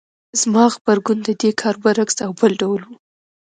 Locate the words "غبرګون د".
0.73-1.29